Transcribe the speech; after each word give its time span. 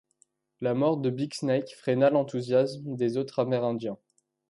La 0.61 0.73
mort 0.73 0.97
de 0.97 1.11
Big 1.11 1.31
Snake 1.31 1.75
freina 1.77 2.09
l’enthousiasme 2.09 2.95
des 2.95 3.17
autres 3.17 3.37
Amérindiens. 3.37 3.99